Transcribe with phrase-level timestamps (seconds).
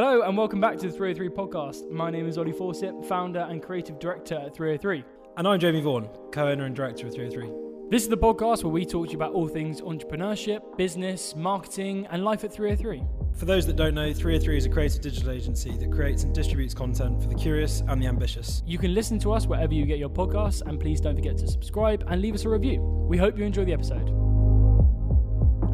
[0.00, 1.90] Hello and welcome back to the 303 podcast.
[1.90, 5.04] My name is Ollie Fawcett, founder and creative director at 303.
[5.36, 7.90] And I'm Jamie Vaughan, co-owner and director of 303.
[7.90, 12.06] This is the podcast where we talk to you about all things entrepreneurship, business, marketing,
[12.12, 13.02] and life at 303.
[13.36, 16.74] For those that don't know, 303 is a creative digital agency that creates and distributes
[16.74, 18.62] content for the curious and the ambitious.
[18.66, 21.48] You can listen to us wherever you get your podcasts, and please don't forget to
[21.48, 22.80] subscribe and leave us a review.
[22.82, 24.08] We hope you enjoy the episode.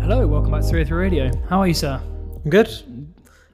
[0.00, 1.30] Hello, welcome back to 303 Radio.
[1.50, 2.00] How are you, sir?
[2.42, 2.93] I'm good.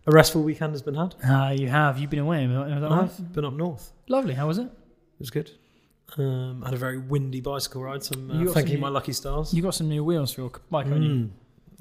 [0.06, 1.14] A restful weekend has been had.
[1.24, 1.98] Ah, you have.
[1.98, 2.44] You've been away.
[2.44, 3.92] I've been up north.
[4.08, 4.34] Lovely.
[4.34, 4.64] How was it?
[4.64, 5.50] It was good.
[6.18, 8.02] Um, had a very windy bicycle ride.
[8.02, 9.52] So I'm You uh, got thanking some- my lucky stars.
[9.54, 11.10] You got some new wheels for your bike, haven't you?
[11.10, 11.30] Mm,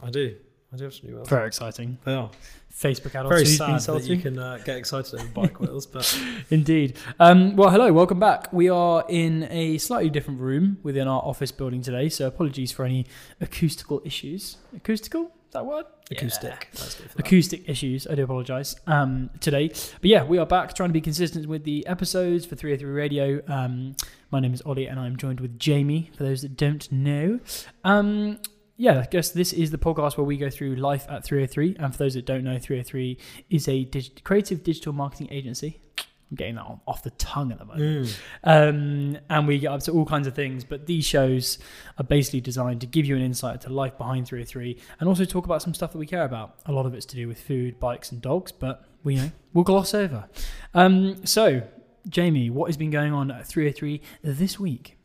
[0.04, 0.36] I do.
[0.72, 1.30] I do have some new wheels.
[1.30, 1.98] Very exciting.
[2.04, 2.30] They are
[2.72, 4.06] Facebook adults very who's sad that salty.
[4.08, 6.96] you can uh, get excited over bike wheels, but Indeed.
[7.20, 8.54] Um, well, hello, welcome back.
[8.54, 12.86] We are in a slightly different room within our office building today, so apologies for
[12.86, 13.08] any
[13.42, 14.58] acoustical issues.
[14.76, 15.32] Acoustical?
[15.50, 15.86] Is that word?
[16.12, 16.70] acoustic.
[16.74, 16.98] That.
[17.18, 18.06] Acoustic issues.
[18.06, 19.70] I do apologise um, today.
[19.70, 23.42] But yeah, we are back trying to be consistent with the episodes for 303 Radio.
[23.48, 23.96] Um,
[24.30, 27.40] my name is Ollie and I'm joined with Jamie, for those that don't know.
[27.84, 28.38] Um,
[28.78, 31.78] yeah, I guess this is the podcast where we go through life at 303.
[31.80, 33.18] And for those that don't know, 303
[33.50, 35.82] is a dig- creative digital marketing agency.
[36.30, 38.08] I'm getting that off the tongue at the moment.
[38.08, 38.16] Mm.
[38.44, 41.58] Um, and we get up to all kinds of things, but these shows
[41.98, 45.46] are basically designed to give you an insight to life behind 303 and also talk
[45.46, 46.56] about some stuff that we care about.
[46.66, 49.64] A lot of it's to do with food, bikes, and dogs, but we know we'll
[49.64, 50.28] gloss over.
[50.74, 51.64] Um, so,
[52.08, 54.98] Jamie, what has been going on at 303 this week?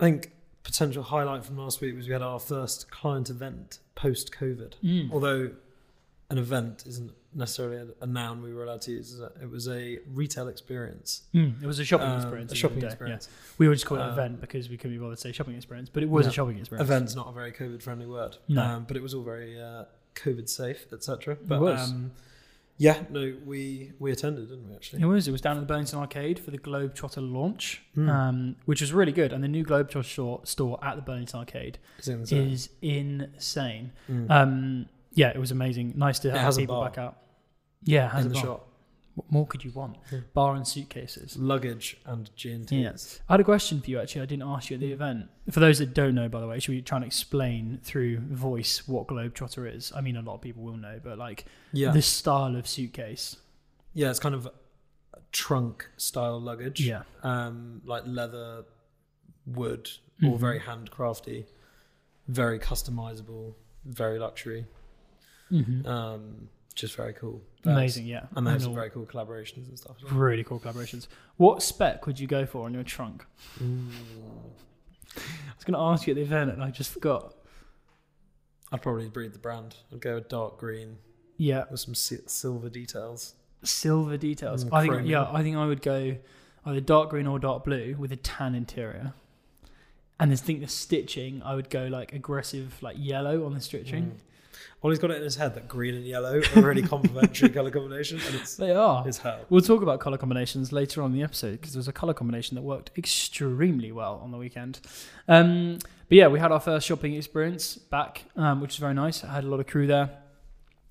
[0.00, 0.32] I think
[0.64, 4.74] potential highlight from last week was we had our first client event post COVID.
[4.82, 5.12] Mm.
[5.12, 5.52] Although
[6.30, 9.98] an event isn't necessarily a, a noun we were allowed to use, it was a
[10.12, 11.22] retail experience.
[11.34, 12.52] Mm, it was a shopping Um, experience.
[12.52, 13.28] A shopping end of the day, experience.
[13.30, 13.54] yeah.
[13.58, 15.32] We would just call it an Um, event because we couldn't be bothered to say
[15.32, 16.30] shopping experience, but it was No.
[16.30, 16.88] a shopping experience.
[16.88, 18.36] Event's not a very COVID friendly word.
[18.48, 18.62] No.
[18.62, 21.34] Um, but it was all very uh, COVID safe, etc.
[21.34, 21.90] It was.
[21.90, 22.12] Um,
[22.76, 24.74] yeah, no, we we attended, didn't we?
[24.74, 25.28] Actually, It was.
[25.28, 28.08] It was down at the Burlington Arcade for the Globetrotter launch, Mm.
[28.08, 29.32] um, which was really good.
[29.32, 32.50] And the new Globetrotter store, store at the Burlington Arcade Is insane?
[32.50, 33.92] is insane.
[34.10, 34.30] Mm.
[34.30, 35.94] Um, yeah, it was amazing.
[35.96, 37.16] Nice to have people back out.
[37.82, 38.42] Yeah, it has in a the bar.
[38.44, 38.68] shop,
[39.14, 39.96] What more could you want?
[40.32, 41.36] Bar and suitcases.
[41.36, 42.72] luggage and G&Ts.
[42.72, 43.20] Yes.
[43.28, 44.22] I had a question for you actually.
[44.22, 45.28] I didn't ask you at the event.
[45.50, 48.88] For those that don't know, by the way, should we try and explain through voice
[48.88, 49.92] what Globetrotter is?
[49.94, 53.36] I mean, a lot of people will know, but like Yeah, this style of suitcase.
[53.92, 54.52] yeah, it's kind of a
[55.30, 56.80] trunk style luggage.
[56.80, 57.02] Yeah.
[57.22, 58.64] um, like leather,
[59.46, 59.90] wood,
[60.22, 60.40] all Mhm.
[60.40, 61.44] very handcrafty,
[62.28, 63.54] very customizable,
[63.84, 64.66] very luxury.
[65.48, 67.40] Hmm Um, just very cool.
[67.64, 68.26] Amazing, yeah.
[68.34, 69.96] And they have some very cool collaborations and stuff.
[70.02, 70.12] well.
[70.14, 71.06] Really cool collaborations.
[71.36, 73.24] What spec would you go for on your trunk?
[73.60, 73.62] I
[75.56, 77.34] was going to ask you at the event and I just forgot.
[78.72, 79.76] I'd probably breed the brand.
[79.92, 80.98] I'd go with dark green
[81.36, 83.34] Yeah, with some si- silver details.
[83.62, 84.64] silver details.
[84.64, 86.16] Mm, I think yeah, I think I would go
[86.66, 89.14] either dark green or dark blue with a tan interior.
[90.18, 94.04] And I think the stitching, I would go like aggressive, like yellow on the stitching.
[94.04, 94.16] Mm.
[94.82, 98.20] Ollie's got it in his head that green and yellow are really complementary color combination,
[98.26, 99.02] and it's They are.
[99.04, 99.40] his hell.
[99.48, 102.54] We'll talk about color combinations later on in the episode because there's a color combination
[102.56, 104.80] that worked extremely well on the weekend.
[105.28, 105.78] Um,
[106.08, 109.24] but yeah, we had our first shopping experience back, um, which is very nice.
[109.24, 110.10] I had a lot of crew there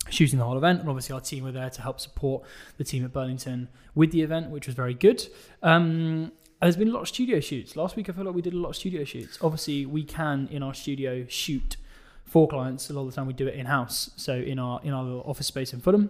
[0.09, 2.43] shooting the whole event, and obviously our team were there to help support
[2.77, 5.25] the team at Burlington with the event, which was very good.
[5.61, 6.31] Um,
[6.61, 7.75] there's been a lot of studio shoots.
[7.75, 9.37] Last week, I feel like we did a lot of studio shoots.
[9.41, 11.75] Obviously, we can in our studio shoot
[12.25, 12.89] for clients.
[12.89, 14.11] A lot of the time, we do it in house.
[14.15, 16.09] So in our in our little office space in Fulham,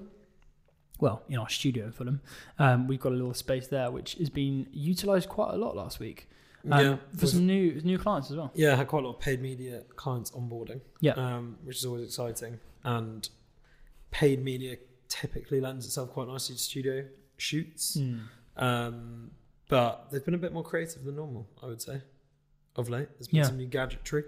[0.99, 2.21] well, in our studio in Fulham,
[2.59, 5.99] um, we've got a little space there which has been utilised quite a lot last
[5.99, 6.29] week
[6.71, 8.51] um, yeah, for some new new clients as well.
[8.55, 10.79] yeah, I had quite a lot of paid media clients onboarding.
[11.01, 11.13] Yeah.
[11.13, 12.59] um, which is always exciting.
[12.85, 13.27] And
[14.11, 14.77] paid media
[15.09, 17.05] typically lends itself quite nicely to studio
[17.37, 17.97] shoots.
[17.97, 18.19] Mm.
[18.57, 19.31] Um,
[19.69, 22.01] but they've been a bit more creative than normal, I would say,
[22.75, 23.09] of late.
[23.17, 23.43] There's been Yeah.
[23.45, 24.23] some new gadgetry.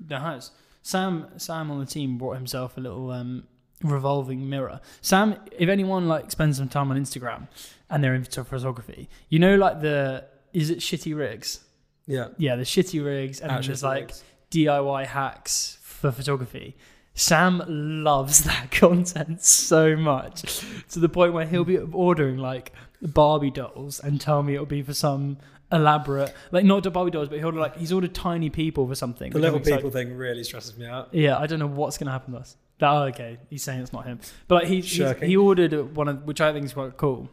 [0.00, 0.50] There has.
[0.88, 3.44] Sam Sam on the team brought himself a little um,
[3.82, 4.80] revolving mirror.
[5.02, 7.46] Sam, if anyone like spends some time on Instagram
[7.90, 10.24] and they're into photography, you know, like the
[10.54, 11.60] is it shitty rigs?
[12.06, 14.14] Yeah, Yeah, the shitty rigs, and then Actually, there's like
[14.50, 16.74] DIY hacks for photography.
[17.12, 22.72] Sam loves that content so much to the point where he'll be ordering like
[23.02, 25.36] Barbie dolls and tell me it'll be for some
[25.70, 28.94] elaborate, like not the Barbie dolls, but he'll order like he's ordered tiny people for
[28.94, 29.32] something.
[29.32, 31.08] the little people thing really stresses me out.
[31.12, 32.56] Yeah, I don't know what's going to happen to us.
[32.80, 33.38] Oh, okay.
[33.50, 36.64] He's saying it's not him, but like, he he ordered one of which I think
[36.64, 37.28] is quite cool,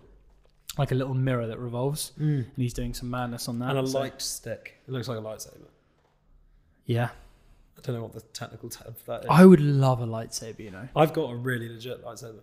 [0.77, 2.23] like a little mirror that revolves, Mm.
[2.39, 3.69] and he's doing some madness on that.
[3.69, 4.81] And a so- light stick.
[4.87, 5.67] It looks like a lightsaber.
[6.85, 7.09] Yeah,
[7.77, 9.27] I don't know what the technical term for that is.
[9.29, 10.59] I would love a lightsaber.
[10.59, 10.87] You know.
[10.95, 12.41] I've got a really legit lightsaber.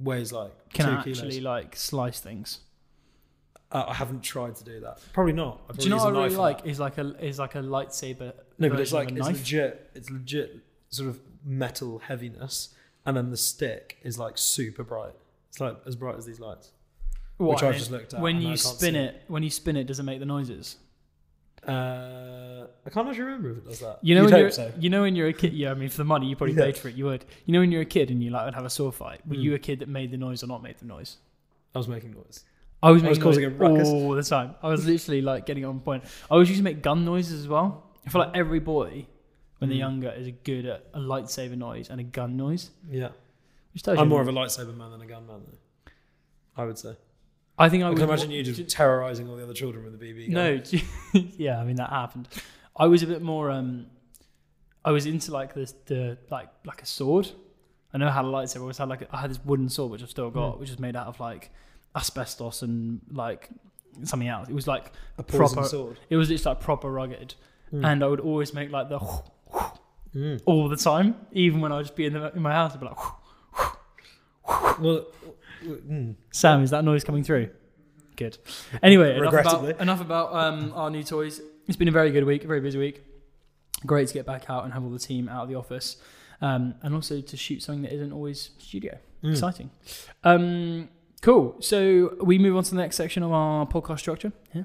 [0.00, 1.38] weighs like Can actually kilos.
[1.40, 2.60] like slice things.
[3.70, 4.98] Uh, I haven't tried to do that.
[5.12, 5.60] Probably not.
[5.68, 6.64] I'd Do you know what I really like?
[6.64, 8.32] Is like a is like a lightsaber.
[8.58, 9.36] No, but it's like it's knife.
[9.36, 9.90] legit.
[9.94, 10.56] It's legit
[10.88, 12.74] sort of metal heaviness,
[13.04, 15.14] and then the stick is like super bright.
[15.50, 16.72] It's like as bright as these lights.
[17.36, 19.00] What, which I've just looked at When you spin see.
[19.00, 20.76] it, when you spin it, does it make the noises?
[21.66, 23.98] Uh, I can't actually remember if it does that.
[24.02, 24.72] You know, You'd when hope you're, so.
[24.78, 25.52] you know when you're a kid.
[25.52, 26.64] Yeah, I mean, for the money, you probably Yeah.
[26.64, 26.94] paid for it.
[26.94, 27.24] You would.
[27.46, 29.26] You know when you're a kid and you like would have a sword fight.
[29.26, 29.42] Were Mm.
[29.42, 31.18] you a kid that made the noise or not made the noise?
[31.74, 32.44] I was making noise.
[32.82, 33.88] I was I was making causing a ruckus.
[33.88, 34.54] all the time.
[34.62, 36.04] I was literally like getting on point.
[36.30, 37.90] I always used to make gun noises as well.
[38.06, 39.06] I feel like every boy,
[39.58, 39.80] when they're Mm.
[39.80, 42.70] younger, is good at a lightsaber noise and a gun noise.
[42.88, 43.08] Yeah,
[43.86, 45.92] I'm more of a lightsaber man than a gun man, though.
[46.56, 46.96] I would say.
[47.60, 49.98] I think I, I, can imagine you just terrorizing all the other children with a
[49.98, 50.34] BB gun.
[51.14, 52.28] No, yeah, I mean that happened.
[52.76, 53.50] I was a bit more.
[53.50, 53.86] um
[54.84, 57.28] I was into like this, the like like a sword.
[57.92, 58.58] I know how to lightsaber.
[58.58, 60.60] I always had like a, I had this wooden sword which I've still got, Mm.
[60.60, 61.50] which is made out of like
[61.96, 63.48] asbestos and like
[64.04, 64.48] something else.
[64.48, 65.98] It was like a proper- sword.
[66.10, 67.34] it was just like proper rugged,
[67.72, 67.84] Mm.
[67.86, 68.98] and I would always make like the
[70.14, 70.40] Mm.
[70.46, 72.72] all the time, even when I would just be in the in my house.
[72.74, 72.96] I'd be like,
[74.80, 75.06] Well,
[75.64, 76.14] mm.
[76.30, 77.50] Sam, is that noise coming through?
[78.16, 78.38] Good.
[78.82, 81.40] Anyway, enough about, enough about um, our new toys.
[81.66, 83.02] It's been a very good week, a very busy week.
[83.86, 85.98] Great to get back out and have all the team out of the office,
[86.40, 88.98] um, and also to shoot something that isn't always studio.
[89.22, 89.32] Mm.
[89.32, 89.70] Exciting.
[90.24, 90.88] Um,
[91.22, 91.56] cool.
[91.60, 94.32] So we move on to the next section of our podcast structure.
[94.54, 94.62] Yeah.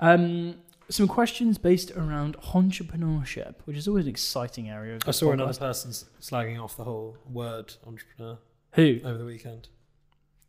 [0.00, 0.56] Um,
[0.90, 4.96] some questions based around entrepreneurship, which is always an exciting area.
[4.96, 5.90] Of I saw another person
[6.20, 8.38] slagging off the whole word entrepreneur
[8.72, 9.00] Who?
[9.04, 9.68] over the weekend.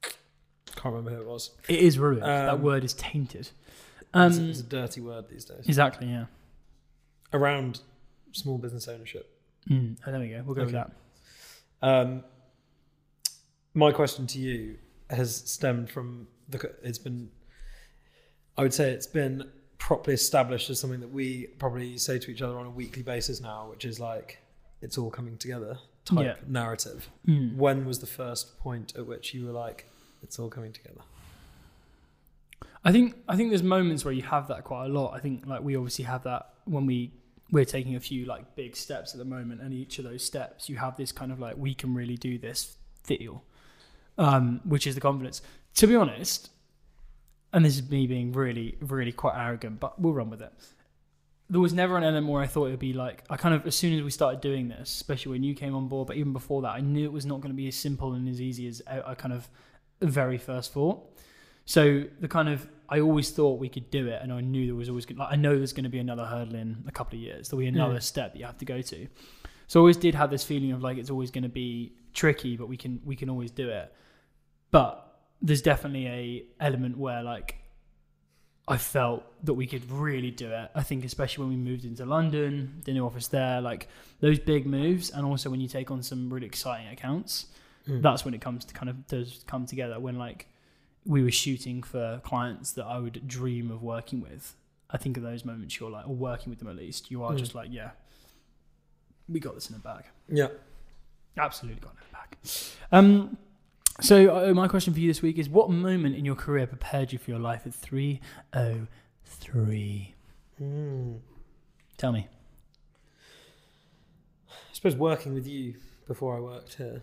[0.02, 1.52] Can't remember who it was.
[1.70, 2.24] It is ruined.
[2.24, 3.40] that Um, word is tainted.
[3.48, 3.58] it's,
[4.14, 5.64] Um, it's a dirty word these days.
[5.68, 6.08] exactly.
[6.08, 6.26] Yeah.
[7.32, 7.80] Around
[8.34, 9.32] small business ownership.
[9.70, 10.44] Mm, oh, there we go.
[10.46, 10.92] We'll go with that.
[11.82, 12.24] Um,
[13.74, 14.78] my question to you
[15.10, 16.72] has stemmed from the.
[16.84, 17.30] It's been,
[18.58, 22.42] I would say, it's been properly established as something that we probably say to each
[22.42, 24.40] other on a weekly basis now, which is like
[24.82, 26.36] it's all coming together type Yeah.
[26.48, 27.10] narrative.
[27.28, 27.56] Mm.
[27.56, 29.86] When was the first point at which you were like,
[30.24, 31.02] it's all coming together?
[32.84, 35.14] I think I think there's moments where you have that quite a lot.
[35.14, 37.12] I think like we obviously have that when we
[37.52, 40.70] we're taking a few like big steps at the moment, and each of those steps
[40.70, 43.44] you have this kind of like we can really do this feel,
[44.18, 45.42] um, which is the confidence.
[45.76, 46.50] To be honest,
[47.54, 50.52] and this is me being really really quite arrogant, but we'll run with it.
[51.50, 53.66] There was never an element where I thought it would be like I kind of
[53.68, 56.34] as soon as we started doing this, especially when you came on board, but even
[56.34, 58.68] before that, I knew it was not going to be as simple and as easy
[58.68, 59.48] as I, I kind of
[60.02, 61.08] very first thought.
[61.66, 64.76] So the kind of I always thought we could do it, and I knew there
[64.76, 67.22] was always like I know there's going to be another hurdle in a couple of
[67.22, 67.50] years.
[67.50, 68.04] There'll be another Mm.
[68.04, 69.08] step that you have to go to.
[69.68, 72.58] So I always did have this feeling of like it's always going to be tricky,
[72.58, 73.94] but we can we can always do it.
[74.72, 75.02] But
[75.42, 77.58] there's definitely a element where like
[78.68, 80.72] I felt that we could really do it.
[80.74, 83.88] I think especially when we moved into London, the new office there, like
[84.22, 87.46] those big moves, and also when you take on some really exciting accounts
[87.88, 88.02] Mm.
[88.02, 90.48] that's when it comes to kind of does come together when like
[91.06, 94.56] we were shooting for clients that I would dream of working with.
[94.90, 97.34] I think of those moments you're like, or working with them at least, you are
[97.34, 97.38] Mm.
[97.38, 97.92] just like, yeah,
[99.30, 100.06] we got this in the bag.
[100.28, 100.48] Yeah.
[101.38, 102.38] Absolutely got it back.
[102.92, 103.38] Um,
[104.02, 107.12] so uh, my question for you this week is: What moment in your career prepared
[107.12, 108.22] you for your life at three
[108.54, 108.88] oh
[109.26, 110.16] three?
[110.62, 111.20] Mm.
[111.98, 112.28] Tell me.
[114.50, 115.76] I suppose working with you
[116.08, 117.02] before I worked here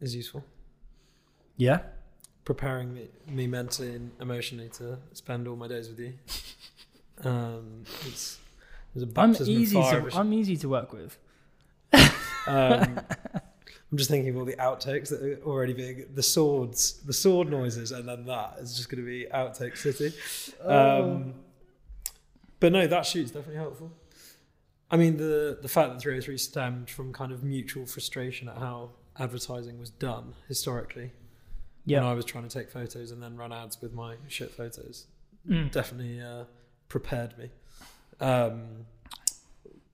[0.00, 0.44] is useful.
[1.56, 1.80] Yeah.
[2.44, 6.14] Preparing me, me mentally and emotionally to spend all my days with you.
[7.22, 8.38] Um, it's,
[8.94, 9.74] there's a I'm easy.
[9.74, 11.18] To, I'm easy to work with.
[12.46, 13.00] Um,
[13.92, 17.50] I'm just thinking of all the outtakes that are already being the swords, the sword
[17.50, 20.12] noises, and then that is just going to be outtake city.
[20.64, 21.34] Um,
[22.60, 23.90] but no, that shoot's definitely helpful.
[24.90, 28.90] I mean, the the fact that 303 stemmed from kind of mutual frustration at how
[29.18, 31.12] advertising was done historically.
[31.84, 31.98] yeah.
[32.00, 35.06] When I was trying to take photos and then run ads with my shit photos,
[35.48, 35.70] Mm.
[35.72, 36.44] definitely uh,
[36.88, 37.50] prepared me.
[38.20, 38.84] Um,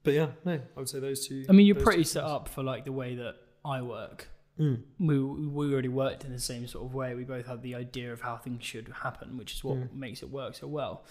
[0.07, 1.45] but yeah, no, I would say those two.
[1.49, 2.33] I mean, you're pretty set things.
[2.33, 3.35] up for like the way that
[3.65, 4.29] I work.
[4.59, 4.81] Mm.
[4.99, 7.15] We we already worked in the same sort of way.
[7.15, 9.93] We both had the idea of how things should happen, which is what Mm.
[9.95, 11.05] makes it work so well.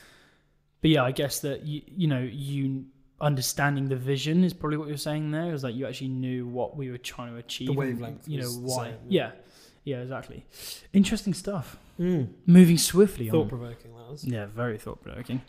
[0.82, 2.86] But yeah, I guess that you you know you
[3.22, 5.54] understanding the vision is probably what you're saying there.
[5.54, 7.70] Is like you actually knew what we were trying to achieve.
[7.70, 8.86] and, wavelength You know why?
[8.92, 9.32] same, yeah.
[9.84, 10.46] yeah, exactly.
[10.94, 11.78] Interesting stuff.
[12.00, 12.30] Mm.
[12.46, 14.26] Moving swiftly Thought provoking, that was.
[14.26, 15.42] Yeah, very thought provoking.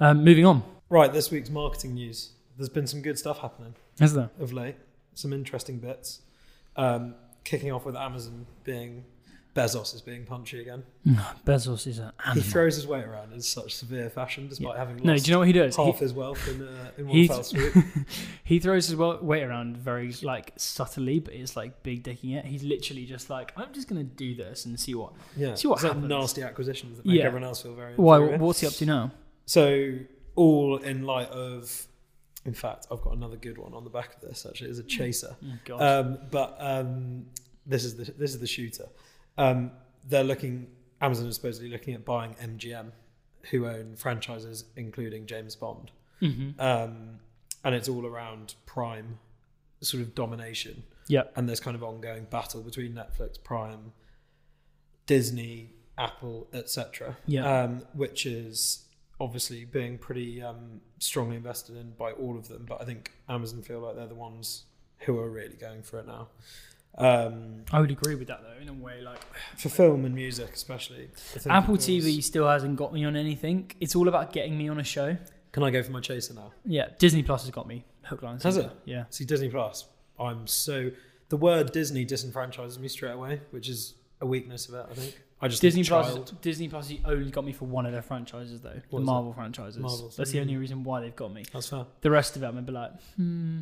[0.00, 0.62] Um, moving on.
[0.90, 2.32] Right, this week's marketing news.
[2.58, 4.30] There's been some good stuff happening Is there?
[4.38, 4.76] of late,
[5.14, 6.20] some interesting bits.
[6.76, 9.04] Um, kicking off with Amazon being
[9.54, 10.84] Bezos is being punchy again.
[11.44, 15.04] Bezos is an He throws his weight around in such severe fashion, despite having lost
[15.04, 15.74] no, do you know what he does?
[15.74, 17.74] He, half his wealth in, uh, in one fell swoop.
[18.44, 22.44] he throws his weight around very like subtly, but it's like big dicking it.
[22.44, 25.12] He's literally just like, I'm just gonna do this and see what.
[25.36, 26.08] Yeah, See what it's like happens.
[26.08, 27.24] nasty acquisitions that make Yeah.
[27.24, 27.94] everyone else feel very.
[27.96, 28.18] Why?
[28.18, 28.38] inferior.
[28.38, 29.10] What's he up to now?
[29.46, 29.94] So
[30.36, 31.87] all in light of,
[32.48, 34.46] in fact, I've got another good one on the back of this.
[34.48, 35.36] Actually, it's a chaser.
[35.70, 37.26] Oh, Um, but um,
[37.66, 38.88] this is the this is the shooter.
[39.36, 39.70] Um,
[40.10, 40.54] they're looking.
[41.00, 42.86] Amazon is supposedly looking at buying MGM,
[43.50, 45.90] who own franchises including James Bond,
[46.20, 47.20] hmm um,
[47.64, 49.18] and it's all around Prime,
[49.80, 50.82] sort of domination.
[51.06, 51.24] Yeah.
[51.36, 53.92] And there's kind of ongoing battle between Netflix, Prime,
[55.06, 57.16] Disney, Apple, etc.
[57.26, 57.44] Yeah.
[57.62, 58.84] Um, which is
[59.20, 62.66] obviously being pretty um, strongly invested in by all of them.
[62.68, 64.64] But I think Amazon feel like they're the ones
[65.00, 66.28] who are really going for it now.
[66.96, 69.02] Um, I would agree with that though, in a way.
[69.02, 69.20] Like
[69.56, 71.10] for film and music, especially.
[71.48, 73.70] Apple TV still hasn't got me on anything.
[73.80, 75.16] It's all about getting me on a show.
[75.52, 76.52] Can I go for my chaser now?
[76.64, 78.70] Yeah, Disney Plus has got me hook, line, Has it?
[78.84, 79.04] Yeah.
[79.10, 79.86] See, Disney Plus.
[80.18, 80.90] I'm so.
[81.28, 85.20] The word Disney disenfranchises me straight away, which is a weakness of it, I think.
[85.40, 86.30] I just Disney Plus.
[86.42, 89.32] Disney Plus only got me for one of their franchises though, What the is Marvel
[89.32, 89.78] franchises.
[89.78, 90.16] Marvels.
[90.16, 91.44] That's the only reason why they've got me.
[91.52, 91.86] That's fair.
[92.00, 93.60] The rest of it, I'm gonna be like, hmm.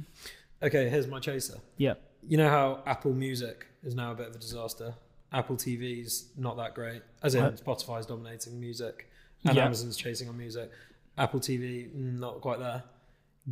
[0.63, 1.59] Okay, here's my chaser.
[1.77, 1.95] Yeah.
[2.27, 4.95] You know how Apple Music is now a bit of a disaster?
[5.33, 7.03] Apple TV's not that great.
[7.23, 9.11] As in, Uh, Spotify's dominating music
[9.45, 9.67] and Yeah.
[9.67, 10.71] Amazon's chasing on music.
[11.19, 12.85] Apple TV, mm, not quite there.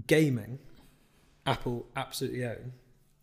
[0.07, 0.59] Gaming,
[1.47, 2.73] Apple absolutely own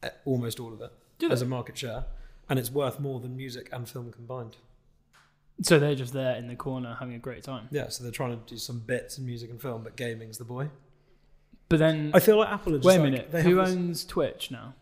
[0.04, 2.06] uh, almost all of it Do as a market share.
[2.50, 4.58] And it's worth more than music and film combined.
[5.62, 7.68] So they're just there in the corner having a great time.
[7.72, 10.44] Yeah, so they're trying to do some bits in music and film, but gaming's the
[10.44, 10.70] boy.
[11.70, 13.70] But then, I feel like Apple are just wait a like- minute, they who this-
[13.70, 14.74] owns Twitch now?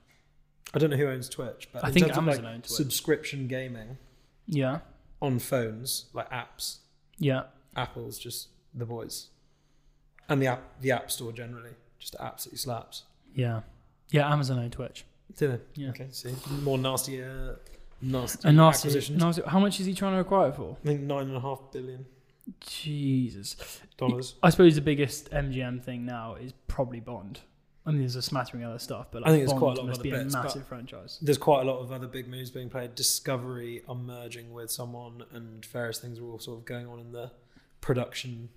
[0.73, 2.67] I don't know who owns Twitch, but I in think terms of, Amazon like, owns
[2.67, 2.77] Twitch.
[2.77, 3.97] subscription gaming
[4.47, 4.79] Yeah,
[5.21, 6.77] on phones, like apps,
[7.17, 7.43] yeah.
[7.75, 9.27] Apple's just the boys,
[10.29, 13.03] and the app, the App Store generally, just absolutely slaps.
[13.35, 13.61] Yeah.
[14.11, 15.05] Yeah, Amazon own Twitch.
[15.37, 15.59] Do they?
[15.83, 15.89] Yeah.
[15.89, 16.07] Okay.
[16.11, 16.33] See,
[16.63, 17.53] more nasty, uh,
[18.01, 19.19] nasty, And nasty, acquisitions.
[19.21, 20.77] nasty, how much is he trying to acquire it for?
[20.83, 22.05] I think nine and a half billion
[22.59, 23.55] Jesus.
[23.97, 24.35] dollars.
[24.43, 27.41] I suppose the biggest MGM thing now is probably Bond.
[27.85, 29.71] I mean, there's a smattering of other stuff, but like I think there's Bond quite
[29.71, 31.17] a lot of must other be bits, a massive franchise.
[31.21, 32.93] There's quite a lot of other big moves being played.
[32.95, 37.11] Discovery are merging with someone, and various things are all sort of going on in
[37.11, 37.31] the
[37.81, 38.49] production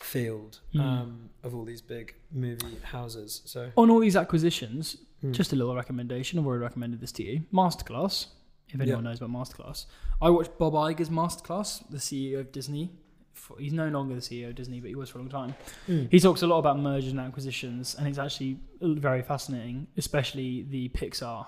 [0.00, 0.80] field Mm.
[0.80, 3.40] um, of all these big movie houses.
[3.46, 5.32] So, On all these acquisitions, mm.
[5.32, 6.38] just a little recommendation.
[6.38, 7.44] I've already recommended this to you.
[7.52, 8.26] Masterclass.
[8.74, 9.10] If anyone Yeah.
[9.10, 9.86] knows about Masterclass,
[10.20, 12.90] I watched Bob Iger's Masterclass, the CEO of Disney.
[13.32, 15.54] For- He's no longer the CEO of Disney, but he was for a long time.
[15.88, 16.10] Mm.
[16.10, 20.88] He talks a lot about mergers and acquisitions, and it's actually very fascinating, especially the
[20.90, 21.46] Pixar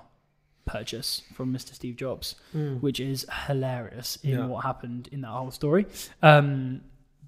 [0.65, 1.75] purchase from Mr.
[1.75, 2.81] Steve Jobs, Mm.
[2.81, 4.47] which is hilarious in Yeah.
[4.47, 5.87] what happened in that whole story.
[6.23, 6.83] Um,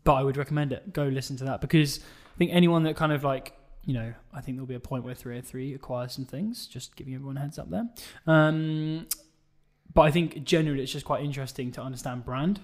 [0.05, 0.93] but I would recommend it.
[0.93, 2.01] Go listen to that because
[2.35, 5.05] I think anyone that kind of like, you know, I think there'll be a point
[5.05, 7.89] where 303 acquires some things, just giving everyone a heads up there.
[8.27, 9.07] Um,
[9.95, 12.61] but I think generally it's just quite interesting to understand brand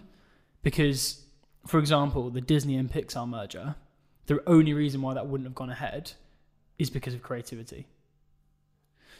[0.62, 1.25] because,
[1.66, 3.76] for example, the Disney and Pixar merger,
[4.26, 6.12] the only reason why that wouldn't have gone ahead
[6.78, 7.87] is because of creativity.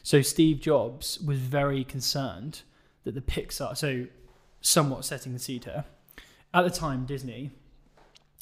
[0.03, 2.63] So Steve Jobs was very concerned
[3.05, 4.07] that the Pixar, so
[4.61, 5.85] somewhat setting the seed here.
[6.53, 7.53] At the time, Disney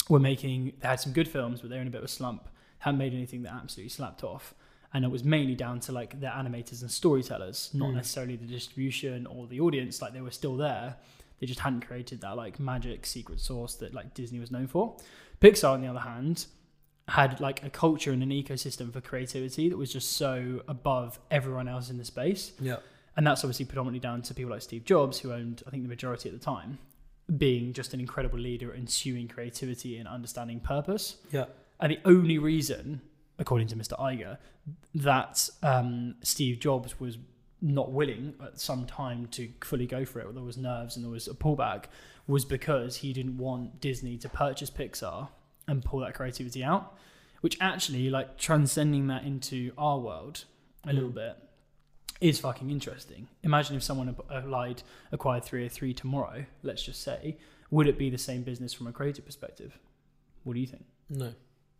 [0.09, 2.09] were making, they had some good films, but they were in a bit of a
[2.09, 2.49] slump.
[2.79, 4.53] Hadn't made anything that absolutely slapped off.
[4.93, 7.95] And it was mainly down to like their animators and storytellers, not Mm.
[7.95, 10.01] necessarily the distribution or the audience.
[10.01, 10.97] Like they were still there.
[11.39, 14.97] They just hadn't created that like magic secret sauce that like Disney was known for.
[15.41, 16.45] Pixar, on the other hand,
[17.07, 21.67] had like a culture and an ecosystem for creativity that was just so above everyone
[21.67, 22.53] else in the space.
[22.61, 22.77] Yeah.
[23.17, 25.89] And that's obviously predominantly down to people like Steve Jobs, who owned, I think, the
[25.89, 26.77] majority at the time,
[27.37, 31.17] being just an incredible leader at ensuing creativity and understanding purpose.
[31.31, 31.45] Yeah.
[31.79, 33.01] And the only reason,
[33.39, 33.97] according to Mr.
[33.99, 34.37] Iger,
[34.95, 37.17] that um, Steve Jobs was
[37.61, 41.11] not willing at some time to fully go for it, there was nerves and there
[41.11, 41.85] was a pullback,
[42.27, 45.29] was because he didn't want Disney to purchase Pixar
[45.67, 46.93] and pull that creativity out,
[47.41, 50.43] which actually, like, transcending that into our world
[50.85, 51.15] a little Mm.
[51.15, 51.37] bit
[52.21, 53.27] is fucking interesting.
[53.43, 57.37] Imagine if someone ap- allied acquired 303 tomorrow, let's just say,
[57.71, 59.79] would it be the same business from a creative perspective?
[60.43, 60.85] What do you think?
[61.09, 61.33] No.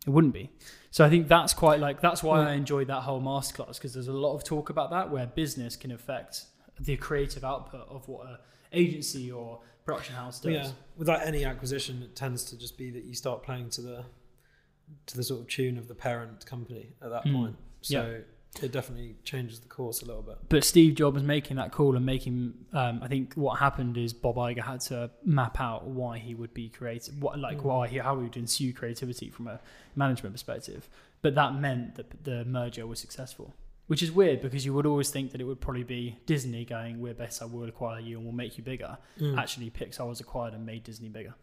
[0.06, 0.50] It wouldn't be.
[0.90, 2.48] So I think that's quite like that's why.
[2.48, 5.76] I enjoyed that whole masterclass because there's a lot of talk about that where business
[5.76, 6.44] can affect
[6.78, 8.38] the creative output of what a
[8.72, 10.52] agency or production house does.
[10.52, 10.70] Yeah.
[10.96, 14.04] Without any acquisition, it tends to just be that you start playing to the
[15.06, 17.32] to the sort of tune of the parent company at that Mm.
[17.34, 17.56] point.
[17.80, 18.20] So
[18.62, 20.36] it definitely changes the course a little bit.
[20.48, 24.36] But Steve Jobs making that call and making, um, I think what happened is Bob
[24.36, 27.62] Iger had to map out why he would be creative, what like Mm.
[27.64, 29.60] why he, how he would ensue creativity from a
[29.96, 30.88] management perspective.
[31.22, 33.54] But that meant that the merger was successful,
[33.86, 37.00] which is weird because you would always think that it would probably be Disney going,
[37.00, 39.38] "We're better, we'll acquire you and we'll make you bigger." Mm.
[39.38, 41.34] Actually, Pixar was acquired and made Disney bigger.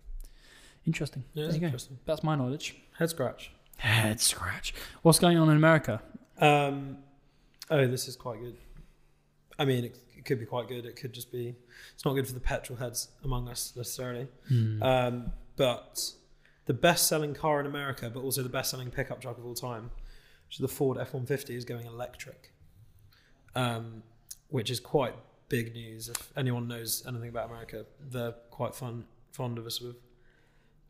[0.85, 1.23] Interesting.
[1.33, 1.65] Yeah, there you go.
[1.67, 1.99] interesting.
[2.05, 2.75] That's my knowledge.
[2.97, 3.51] Head scratch.
[3.77, 4.73] Head scratch.
[5.01, 6.01] What's going on in America?
[6.41, 6.97] Um,
[7.69, 8.57] oh, this is quite good.
[9.57, 10.85] I mean, it, it could be quite good.
[10.85, 11.55] It could just be.
[11.93, 14.27] It's not good for the petrol heads among us necessarily.
[14.47, 14.83] Hmm.
[14.83, 16.13] Um, but
[16.65, 19.91] the best-selling car in America, but also the best-selling pickup truck of all time,
[20.47, 22.51] which is the Ford F-150, is going electric,
[23.55, 24.03] um,
[24.49, 25.15] which is quite
[25.49, 26.09] big news.
[26.09, 29.95] If anyone knows anything about America, they're quite fun, fond of a sort of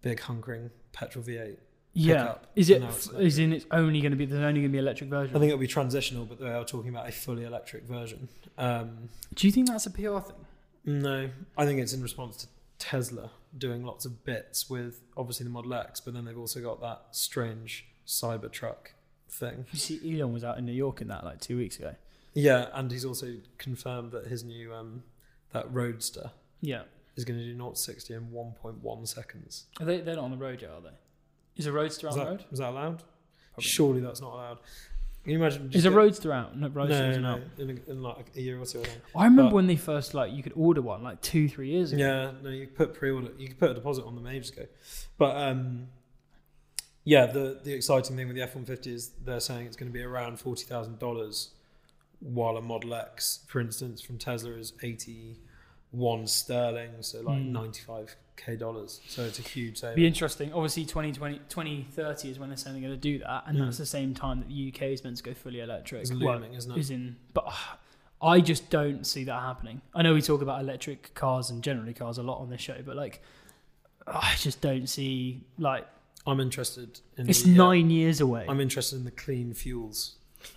[0.01, 1.57] big hunkering petrol V8.
[1.93, 2.35] Yeah.
[2.55, 2.75] Is it?
[2.75, 3.53] and now it's f- in?
[3.53, 4.25] It's only going to be.
[4.25, 5.35] There's only going to be electric version.
[5.35, 8.29] I think it'll be transitional, but they are talking about a fully electric version.
[8.57, 10.45] Um, Do you think that's a PR thing?
[10.85, 12.47] no, I think it's in response to
[12.79, 16.81] Tesla doing lots of bits with obviously the Model X, but then they've also got
[16.81, 18.93] that strange Cybertruck
[19.29, 19.65] thing.
[19.71, 21.95] You see, Elon was out in New York in that like two weeks ago.
[22.33, 25.03] Yeah, and he's also confirmed that his new um,
[25.51, 26.31] that Roadster
[26.61, 26.83] Yeah.
[27.17, 29.65] is going to do 0 to 60 in 1.1 seconds.
[29.79, 29.99] Are they?
[30.01, 30.95] They're not on the road yet, are they?
[31.61, 32.45] Is a roadster out Is on the that, road?
[32.51, 33.03] is that allowed?
[33.53, 33.63] Probably.
[33.69, 34.57] Surely that's not allowed.
[35.23, 35.69] Can you imagine?
[35.71, 36.57] Is a roadster out?
[36.57, 37.41] No, roadster No, no, out.
[37.59, 38.81] in, a, in like a year or two.
[39.15, 39.19] I.
[39.21, 41.91] I remember But- when they first like you could order one like two, three years
[41.91, 42.03] ago.
[42.03, 44.65] Yeah, no, you put pre-order, you could put a deposit on them ages ago,
[45.19, 45.87] but um,
[47.03, 49.91] yeah, the the exciting thing with the F one fifty is they're saying it's going
[49.91, 51.51] to be around forty thousand dollars,
[52.19, 55.37] while a Model X, for instance, from Tesla is eighty
[55.91, 57.51] one sterling, so like Hmm.
[57.51, 59.01] ninety five k dollars.
[59.07, 60.51] So it's a huge Be interesting.
[60.53, 63.65] Obviously, 2020, 2030 is when they're saying they're going to do that, and Mm.
[63.65, 66.01] that's the same time that the UK is meant to go fully electric.
[66.01, 66.77] It's Well, looming, isn't it?
[66.77, 67.53] is in, but uh,
[68.21, 69.81] I just don't see that happening.
[69.93, 72.77] I know we talk about electric cars and generally cars a lot on this show,
[72.85, 73.21] but like,
[74.07, 75.87] I just don't see like
[76.25, 77.29] I'm interested in.
[77.29, 78.45] it's the, nine years away.
[78.47, 80.15] I'm interested in the clean fuels.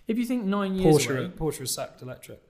[0.09, 2.41] if you think nine years Porsche, away, Porsche has sacked electric.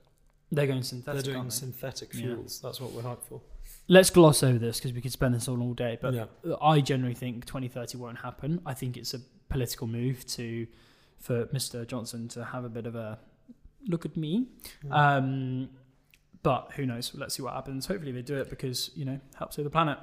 [0.54, 1.24] They're going synthetic.
[1.24, 1.50] They're doing they?
[1.50, 2.20] synthetic Yeah.
[2.20, 2.60] fuels.
[2.60, 3.40] That's what we're hyped for.
[3.88, 5.98] Let's gloss over this because we could spend this all all day.
[6.00, 6.24] But yeah,
[6.60, 8.60] I generally think 2030 won't happen.
[8.64, 10.66] I think it's a political move to
[11.18, 11.86] for Mr.
[11.86, 13.18] Johnson to have a bit of a
[13.86, 14.46] look at me.
[14.84, 14.92] Mm.
[14.92, 15.68] Um,
[16.42, 17.12] but who knows?
[17.14, 17.86] Let's see what happens.
[17.86, 19.98] Hopefully they do it because you know helps save the planet.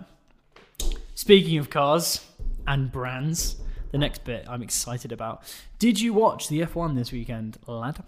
[1.16, 2.26] Speaking of cars
[2.68, 3.58] and brands,
[3.92, 5.44] the next bit I'm excited about.
[5.80, 8.04] Did you watch the F1 this weekend, lad?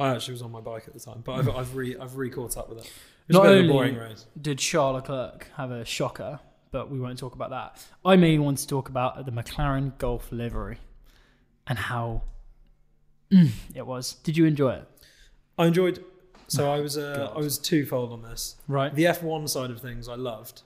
[0.00, 2.30] I actually was on my bike at the time, but I've I've re I've re
[2.30, 2.84] caught up with it.
[2.86, 2.92] It
[3.28, 4.26] was Not a bit of only- boring race.
[4.40, 6.40] Did Charles Leclerc have a shocker?
[6.72, 7.84] But we won't talk about that.
[8.04, 10.78] I mainly want to talk about the McLaren Gulf livery
[11.66, 12.22] and how
[13.74, 14.14] it was.
[14.22, 14.88] Did you enjoy it?
[15.58, 16.04] I enjoyed.
[16.46, 17.32] So I was uh, God.
[17.36, 18.56] I was twofold on this.
[18.68, 18.94] Right.
[18.94, 20.62] The F1 side of things I loved.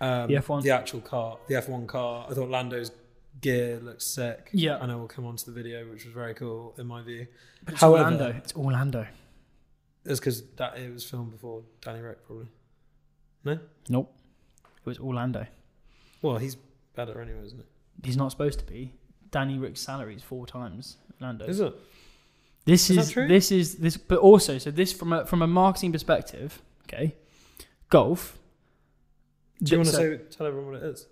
[0.00, 0.62] Um, The F1?
[0.62, 2.26] the actual car, the F1 car.
[2.30, 2.90] I thought Lando's
[3.40, 4.50] gear looks sick.
[4.52, 4.78] Yeah.
[4.78, 7.26] I know we'll come on to the video, which was very cool in my view.
[7.64, 8.38] But it's However- Orlando.
[8.38, 9.06] It's Orlando.
[10.04, 12.48] It's because that it was filmed before Danny Ric, probably.
[13.44, 13.58] No?
[13.88, 14.14] Nope.
[14.80, 15.46] It was Orlando.
[16.22, 16.56] Well, he's
[16.94, 17.64] better anyway, isn't he?
[18.06, 18.94] He's not supposed to be.
[19.30, 21.44] Danny Ric's salary is four times Orlando.
[21.46, 21.74] Is it?
[22.64, 25.90] This Is is, this is this, but also so this from a from a marketing
[25.92, 26.60] perspective.
[26.84, 27.14] Okay,
[27.88, 28.38] Gulf.
[29.62, 31.06] Do you want to so- say tell everyone what it is?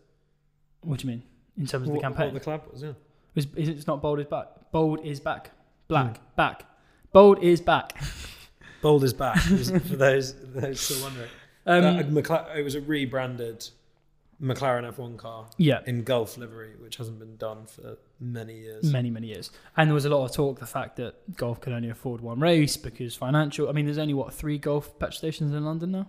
[0.83, 1.23] What do you mean
[1.59, 2.33] in terms of what, the campaign?
[2.35, 2.93] What the collab was, yeah.
[3.35, 4.47] Is, is it's not bold is back.
[4.73, 5.51] Bold is back.
[5.89, 6.23] Black Hmm.
[6.37, 6.65] back.
[7.13, 7.93] Bold is back.
[8.83, 11.29] Bold is back for those those still wondering.
[11.67, 13.69] Um, That- McLa- it was a rebranded
[14.41, 18.85] McLaren F1 car yeah, in Gulf livery, which hasn't been done for many years.
[18.93, 19.51] many many years.
[19.77, 22.39] And there was a lot of talk the fact that Gulf can only afford one
[22.39, 23.69] race because financial.
[23.69, 26.09] I mean, there's only what three Gulf petrol stations in London now.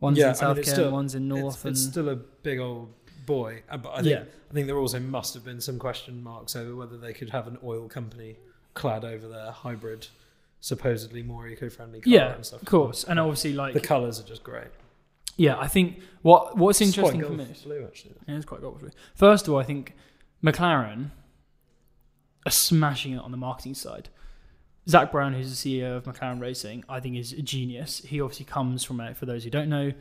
[0.00, 2.08] One's Yeah, in mean, South it's Kent, still- one's in North, it's, and it's still
[2.10, 2.92] a big old
[3.30, 6.22] boy, uh, but I think yeah, I think there also must have been some question
[6.22, 8.36] marks over whether they could have an oil company
[8.74, 10.08] clad over their hybrid,
[10.60, 12.62] supposedly more eco-friendly car yeah, and stuff.
[12.62, 13.04] of course.
[13.04, 14.70] And obviously, like the colours are just great.
[15.36, 17.76] yeah, I think what what's It's quite interesting for me.
[17.76, 18.14] blue actually.
[18.26, 18.82] Yeah, it's quite Gulf.
[19.14, 19.94] First of all, I think
[20.44, 21.10] McLaren
[22.46, 24.08] are smashing it on the marketing side.
[24.88, 28.02] Zak Brown, who's the CEO of McLaren Racing, I think is a genius.
[28.04, 29.92] He obviously comes from a, for those who don't know,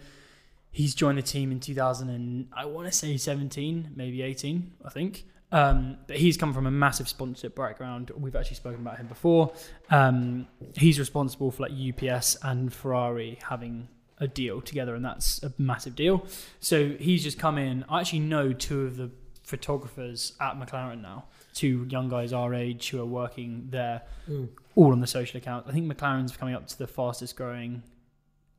[0.72, 4.90] he's joined the team in 2000 and I want to say 17, maybe 18, I
[4.90, 5.26] think.
[5.52, 8.12] Um, but he's come from a massive sponsorship background.
[8.16, 9.52] We've actually spoken about him before.
[9.90, 13.88] Um, he's responsible for like UPS and Ferrari having
[14.20, 16.24] a deal together, and that's a massive deal.
[16.60, 17.84] So he's just come in.
[17.90, 19.10] I actually know two of the
[19.44, 24.50] photographers at McLaren now, two young guys our age who are working there, Mm.
[24.76, 25.66] all on the social account.
[25.68, 27.82] I think McLaren's coming up to the fastest growing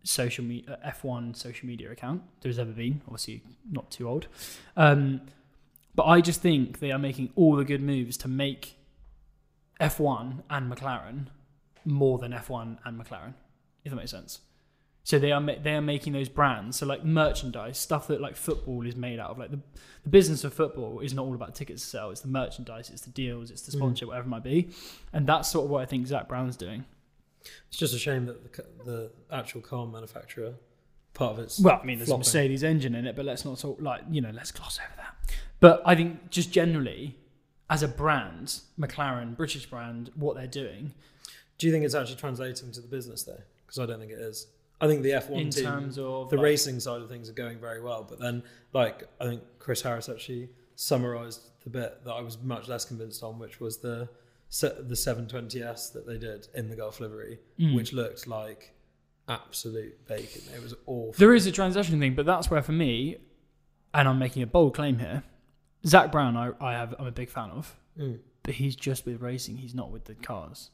[0.02, 3.00] social me- uh, F1 social media account there's ever been.
[3.06, 4.26] Obviously, not too old.
[4.76, 5.20] Um,
[5.94, 8.76] but I just think they are making all the good moves to make
[9.80, 11.26] F1 and McLaren
[11.84, 13.34] more than F1 and McLaren,
[13.84, 14.40] if that makes sense.
[15.02, 16.76] So they are ma- they are making those brands.
[16.78, 19.38] So like merchandise, stuff that like football is made out of.
[19.38, 19.58] Like the,
[20.04, 22.10] the business of football is not all about tickets to sell.
[22.10, 24.06] It's the merchandise, it's the deals, it's the Mm.
[24.06, 24.68] whatever it might be.
[25.12, 26.84] And that's sort of what I think Zak Brown's doing.
[27.68, 30.54] It's just a shame that the, the actual car manufacturer,
[31.14, 32.20] part of it's Well, I mean, there's flopping.
[32.20, 34.94] a Mercedes engine in it, but let's not talk like you know, let's gloss over
[34.96, 35.34] that.
[35.60, 37.16] But I think just generally,
[37.68, 40.92] as a brand, McLaren, British brand, what they're doing
[41.58, 43.40] Do you think it's actually translating to the business though?
[43.66, 44.46] Because I don't think it is.
[44.80, 47.34] I think the F1 in team, terms of the like, racing side of things are
[47.34, 52.12] going very well, but then like I think Chris Harris actually summarised the bit that
[52.12, 54.08] I was much less convinced on, which was the
[54.50, 57.74] the 720s that they did in the Gulf livery, Mm.
[57.74, 58.74] which looked like
[59.28, 60.42] absolute bacon.
[60.54, 61.14] It was awful.
[61.18, 63.18] There is a transaction thing, but that's where for me,
[63.94, 65.22] and I'm making a bold claim here.
[65.86, 68.18] Zak Brown, I, I have, I'm a big fan of, Mm.
[68.42, 69.56] but he's just with racing.
[69.58, 70.70] He's not with the cars.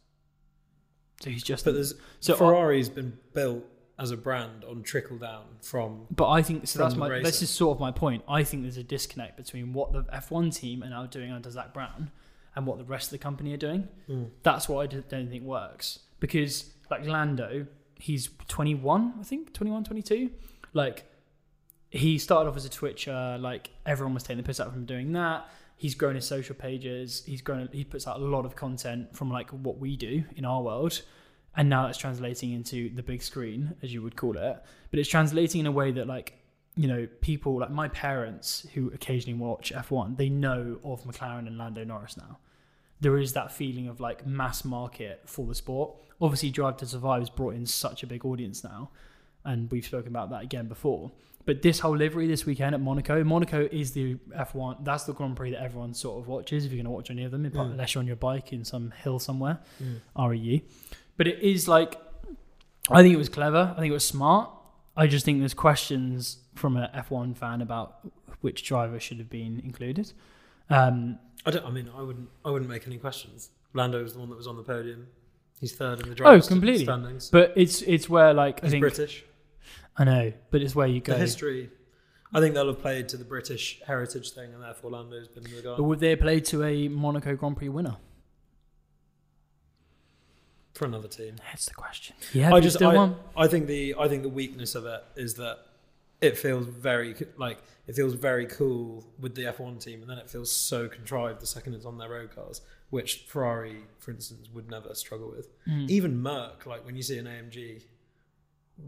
[1.20, 1.64] So he's just.
[1.64, 3.64] But there's so, Ferrari's been built
[3.98, 6.78] as a brand on trickle down from but I think so.
[6.78, 7.08] That's my.
[7.08, 7.24] racing.
[7.24, 8.22] This is sort of my point.
[8.28, 11.72] I think there's a disconnect between what the F1 team are now doing under Zak
[11.72, 12.10] Brown
[12.56, 13.86] and what the rest of the company are doing.
[14.08, 14.30] Mm.
[14.42, 17.66] That's what I don't think works because like Lando,
[17.98, 20.30] he's 21, I think 21, 22.
[20.72, 21.04] Like
[21.90, 23.36] he started off as a Twitcher.
[23.38, 25.48] Like everyone was taking the piss out of him doing that.
[25.76, 27.22] He's grown his social pages.
[27.26, 27.68] He's grown.
[27.72, 31.02] He puts out a lot of content from like what we do in our world,
[31.54, 34.64] and now it's translating into the big screen, as you would call it.
[34.90, 36.32] But it's translating in a way that like
[36.76, 41.58] you know people like my parents who occasionally watch F1, they know of McLaren and
[41.58, 42.38] Lando Norris now.
[43.00, 45.96] There is that feeling of like mass market for the sport.
[46.20, 48.90] Obviously, Drive to Survive has brought in such a big audience now,
[49.44, 51.12] and we've spoken about that again before.
[51.44, 54.82] But this whole livery this weekend at Monaco, Monaco is the F1.
[54.84, 56.64] That's the Grand Prix that everyone sort of watches.
[56.64, 57.54] If you're going to watch any of them, Mm.
[57.72, 60.00] unless you're on your bike in some hill somewhere, Mm.
[60.16, 60.62] REU.
[61.16, 62.00] But it is like,
[62.90, 63.72] I think it was clever.
[63.76, 64.50] I think it was smart.
[64.96, 67.98] I just think there's questions from an F1 fan about
[68.40, 70.12] which driver should have been included.
[70.70, 71.64] Um, I don't.
[71.64, 72.28] I mean, I wouldn't.
[72.44, 73.50] I wouldn't make any questions.
[73.72, 75.06] Lando was the one that was on the podium.
[75.60, 76.84] He's third in the Oh, completely.
[76.84, 77.30] standings.
[77.30, 79.24] but it's it's where like I He's think British.
[79.96, 81.12] I know, but it's where you go.
[81.14, 81.70] The history.
[82.34, 85.62] I think they'll have played to the British heritage thing, and therefore Lando's been the
[85.62, 87.96] guy But would they have played to a Monaco Grand Prix winner?
[90.74, 91.36] for another team.
[91.50, 92.14] That's the question.
[92.34, 93.12] Yeah, I just I.
[93.36, 95.58] I think the I think the weakness of it is that
[96.20, 100.28] it feels very like it feels very cool with the F1 team, and then it
[100.30, 104.68] feels so contrived the second it's on their road cars, which Ferrari, for instance, would
[104.70, 105.48] never struggle with.
[105.66, 105.88] Mm.
[105.90, 107.82] Even Merc, like when you see an AMG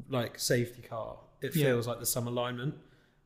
[0.09, 1.67] like safety car, it Yeah.
[1.67, 2.75] feels like there's some alignment.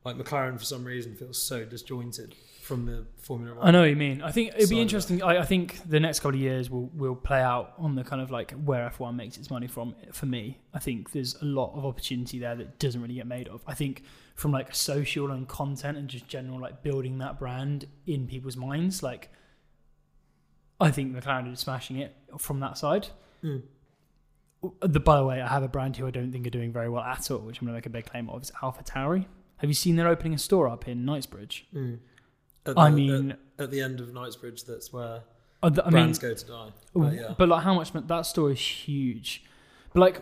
[0.05, 3.67] Like McLaren, for some reason, feels so disjointed from the Formula One.
[3.67, 4.21] I know what you mean.
[4.21, 5.21] I think it'd be interesting.
[5.21, 8.21] I, I think the next couple of years will will play out on the kind
[8.21, 9.95] of like where F1 makes its money from.
[10.13, 13.49] For me, I think there's a lot of opportunity there that doesn't really get made
[13.49, 13.61] of.
[13.67, 14.03] I think
[14.35, 19.03] from like social and content and just general like building that brand in people's minds,
[19.03, 19.29] like
[20.79, 23.07] I think McLaren is smashing it from that side.
[23.43, 23.63] Mm.
[24.81, 26.87] The, by the way, I have a brand who I don't think are doing very
[26.87, 28.43] well at all, which I'm going to make a big claim of.
[28.43, 29.25] Is AlphaTauri.
[29.57, 31.67] Have you seen they're opening a store up in Knightsbridge?
[31.75, 31.99] Mm.
[32.65, 35.21] At I mean, at, at the end of Knightsbridge, that's where
[35.61, 36.69] uh, th- I mean, brands go to die.
[36.93, 37.33] But yeah.
[37.37, 39.43] But like, how much that store is huge.
[39.93, 40.21] But like,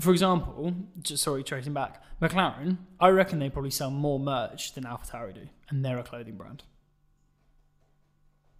[0.00, 2.78] for example, just sorry, tracing back, McLaren.
[3.00, 6.64] I reckon they probably sell more merch than AlphaTauri do, and they're a clothing brand.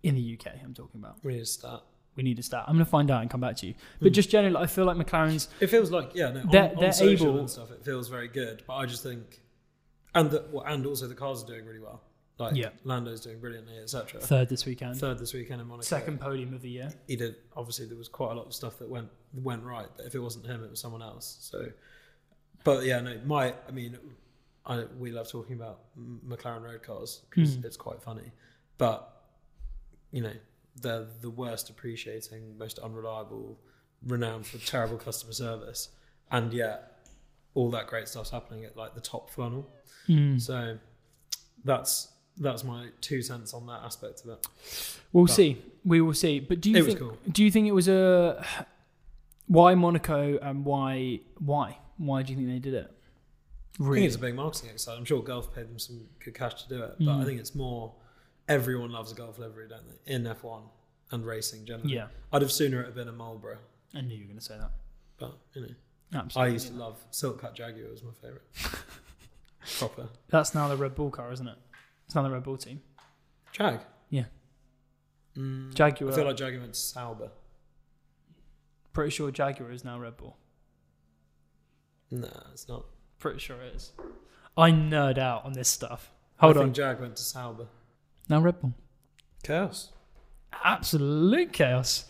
[0.03, 1.17] In the UK, I'm talking about.
[1.25, 1.83] We need to start.
[2.15, 2.65] We need to start.
[2.69, 3.75] I'm going to find out and come back to you.
[4.01, 4.15] But Hmm.
[4.15, 5.49] just generally, I feel like McLaren's.
[5.61, 7.71] It feels like yeah, no, They're- on they're social able- and stuff.
[7.73, 9.41] It feels very good, but I just think,
[10.15, 12.03] and the, well, and also the cars are doing really well.
[12.39, 12.69] Like Yeah.
[12.85, 14.21] Lando's doing brilliantly, etc.
[14.21, 14.97] Third this weekend.
[14.99, 15.85] Third this weekend in Monaco.
[15.87, 16.93] Second podium of the year.
[17.09, 17.37] he did.
[17.57, 20.19] Obviously, there was quite a lot of stuff that went went right, but if it
[20.21, 21.39] wasn't him, it was someone else.
[21.41, 21.67] So,
[22.65, 23.97] but yeah, no, my I mean,
[24.67, 27.65] I we love talking about McLaren road cars because Hmm.
[27.65, 28.33] it's quite funny,
[28.77, 29.25] but
[30.13, 30.33] you know
[30.83, 33.59] they're the worst appreciating, most unreliable,
[34.07, 35.89] renowned for terrible customer service,
[36.31, 36.99] and yet
[37.55, 39.67] all that great stuff's happening at like the top funnel.
[40.07, 40.39] Mm.
[40.39, 40.79] So
[41.65, 44.47] that's that's my two cents on that aspect of it.
[45.13, 45.63] We'll But- see.
[45.85, 46.41] We will see.
[46.41, 46.99] But do you It was think?
[46.99, 47.19] cool.
[47.31, 48.45] Do you think it was a
[49.47, 52.91] why Monaco and why why why do you think they did it?
[53.79, 54.01] I Really?
[54.01, 54.99] think it's a big marketing exercise.
[54.99, 57.21] I'm sure Gulf paid them some good cash to do it, but Mm.
[57.23, 57.95] I think it's more
[58.49, 60.13] everyone loves a Gulf livery, don't they?
[60.13, 60.63] In F1
[61.13, 61.95] and racing generally.
[61.95, 63.59] Yeah, I'd have sooner it have been a Marlboro,
[63.95, 64.73] I knew you were going to say that.
[65.19, 65.69] but you know,
[66.15, 66.51] Absolutely.
[66.51, 68.43] I used to love Silk Cut Jaguar was my favourite.
[69.79, 71.59] Proper That's now the Red Bull car, isn't it?
[72.07, 72.81] It's now the Red Bull team.
[73.53, 73.81] Jag.
[74.11, 74.25] Yeah.
[75.37, 76.13] Mm, Jaguar.
[76.13, 77.31] I feel like Jaguar went to Sauber.
[78.93, 80.37] Pretty sure Jaguar is now Red Bull.
[82.11, 82.87] No, it's not.
[83.19, 83.93] Pretty sure it is.
[84.57, 86.11] I nerd out on this stuff.
[86.39, 86.67] Hold I on.
[86.67, 87.67] think Jag went to Sauber.
[88.29, 88.73] Now Red Bull.
[89.43, 89.93] Chaos.
[90.65, 92.07] Absolute chaos.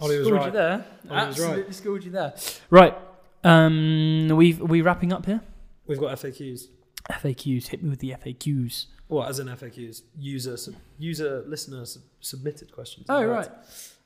[0.00, 0.46] Ollie was right.
[0.46, 0.86] you there.
[1.10, 1.48] Ollie was right.
[1.48, 2.34] Absolutely schooled you there.
[2.70, 2.96] Right.
[3.44, 5.40] Um, we are we wrapping up here?
[5.86, 6.68] We've got FAQs.
[7.10, 7.68] FAQs.
[7.68, 8.86] Hit me with the FAQs.
[9.08, 10.02] What, as in FAQs?
[10.18, 13.06] User, sub- user, listener sub- submitted questions.
[13.08, 13.48] Oh right.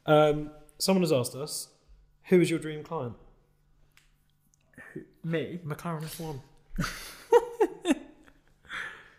[0.07, 1.69] Um, someone has asked us,
[2.25, 3.15] who is your dream client?
[5.23, 5.61] Me.
[5.65, 6.41] McLaren F1.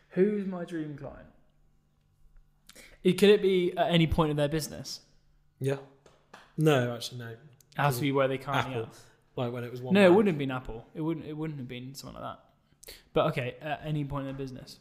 [0.10, 1.28] Who's my dream client?
[3.04, 5.02] It, could it be at any point in their business?
[5.60, 5.78] Yeah.
[6.58, 7.28] No, actually, no.
[7.30, 7.38] It
[7.76, 8.89] has to be where they currently Apple.
[9.38, 9.43] are.
[9.45, 9.93] Like when it was one.
[9.93, 10.15] No, it man.
[10.15, 10.86] wouldn't have been Apple.
[10.95, 11.26] It wouldn't.
[11.26, 12.39] It wouldn't have been something like that.
[13.13, 14.80] But okay, at any point in their business.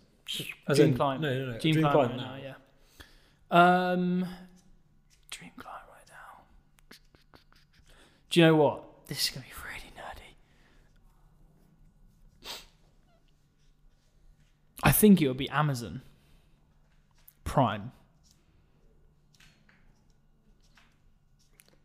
[0.69, 1.23] As dream in- client.
[1.23, 1.59] No, no, no.
[1.59, 2.55] Dream, Dream, client, client, right now.
[2.55, 2.55] now,
[3.91, 3.93] yeah.
[3.93, 4.27] Um,
[5.31, 6.43] dream client right now.
[8.31, 9.07] Do you know what?
[9.07, 10.35] This is gonna be really nerdy.
[14.83, 16.03] I think it would be Amazon
[17.45, 17.93] Prime.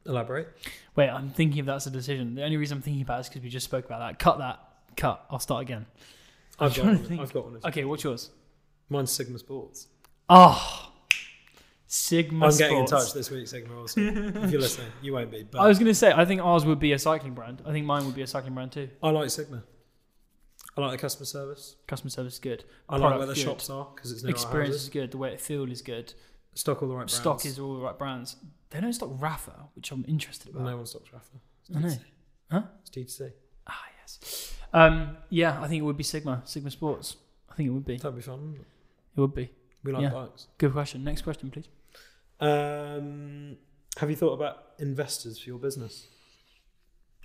[0.06, 0.48] Elaborate.
[0.96, 2.36] Wait, I'm thinking if that's a decision.
[2.36, 4.18] The only reason I'm thinking about it is because we just spoke about that.
[4.18, 4.60] Cut that.
[4.96, 5.26] Cut.
[5.30, 5.86] I'll start again.
[6.60, 7.10] I'm I've got, trying to one.
[7.10, 7.22] think.
[7.22, 7.60] I've got one.
[7.66, 8.30] Okay, what's yours?
[8.90, 9.88] Mine's Sigma Sports.
[10.30, 10.92] Oh,
[11.88, 13.06] Sigma I'm getting in Sports.
[13.06, 13.80] touch this week, Sigma.
[13.80, 15.44] Also, if you're listening, you won't be.
[15.44, 17.62] But I was going to say, I think ours would be a cycling brand.
[17.66, 18.90] I think mine would be a cycling brand too.
[19.02, 19.64] I like Sigma.
[20.78, 21.76] I like the customer service.
[21.88, 22.64] Customer service is good.
[22.88, 23.42] I like Product where the good.
[23.42, 24.84] shops are because it's near our Experience houses.
[24.84, 25.12] is good.
[25.12, 26.14] The way it feels is good.
[26.54, 27.14] Stock all the right brands.
[27.14, 28.36] Stock is all the right brands.
[28.70, 30.64] They don't stock Rapha, which I'm interested about.
[30.66, 31.40] No one stocks Rapha.
[31.68, 31.88] It's I know.
[31.88, 32.00] D2C.
[32.52, 32.62] Huh?
[32.82, 33.32] It's D2C.
[33.68, 34.54] Ah, yes.
[34.74, 36.42] Um, yeah, I think it would be Sigma.
[36.46, 37.16] Sigma Sports.
[37.50, 37.98] I think it would be.
[37.98, 38.40] That'd be fun.
[38.40, 38.68] wouldn't it?
[39.18, 39.50] It would be.
[39.84, 40.10] We like Yeah.
[40.10, 40.48] bikes.
[40.58, 41.04] Good question.
[41.04, 41.68] Next question, please.
[42.40, 43.58] Um,
[43.98, 46.08] have you thought about investors for your business?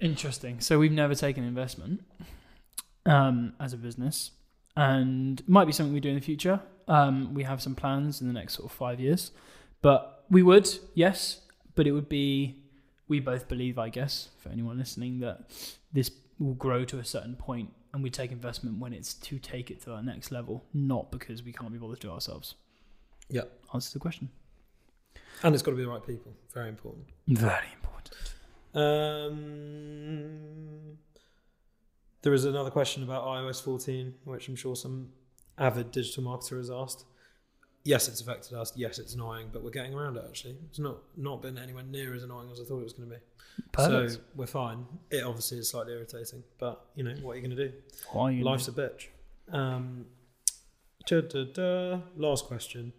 [0.00, 0.60] Interesting.
[0.60, 2.02] So we've never taken investment
[3.06, 4.32] um, as a business,
[4.76, 6.60] and might be something we do in the future.
[6.88, 9.30] Um, we have some plans in the next sort of five years,
[9.82, 11.40] but we would, yes,
[11.74, 12.60] but it would be.
[13.06, 15.50] We both believe, I guess, for anyone listening, that
[15.92, 19.70] this will grow to a certain point, and we take investment when it's to take
[19.70, 22.54] it to that next level, not because we can't be bothered to do ourselves.
[23.28, 23.42] Yeah.
[23.72, 24.28] Answer the question.
[25.42, 26.32] And it's got to be the right people.
[26.52, 27.06] Very important.
[27.28, 28.14] Very important.
[28.74, 29.38] Um,
[32.22, 35.10] there is another question about iOS 14, which I'm sure some
[35.58, 37.04] avid digital marketer has asked.
[37.84, 38.72] Yes, it's affected us.
[38.76, 40.24] Yes, it's annoying, but we're getting around it.
[40.26, 43.10] Actually, it's not not been anywhere near as annoying as I thought it was going
[43.10, 43.20] to be.
[43.72, 44.12] Perfect.
[44.12, 44.86] So we're fine.
[45.10, 47.74] It obviously is slightly irritating, but you know what are you going to do?
[48.12, 49.08] Why are you Life's a bitch.
[49.52, 50.06] Um,
[51.06, 52.00] da, da, da.
[52.16, 52.94] Last question.